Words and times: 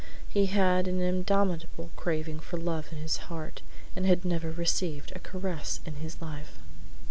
He 0.27 0.47
had 0.47 0.87
an 0.87 0.99
indomitable 0.99 1.91
craving 1.95 2.39
for 2.39 2.57
love 2.57 2.91
in 2.91 2.97
his 2.97 3.17
heart 3.29 3.61
and 3.95 4.03
had 4.03 4.25
never 4.25 4.49
received 4.49 5.13
a 5.15 5.19
caress 5.19 5.79
in 5.85 5.97
his 5.97 6.19
life. 6.19 6.57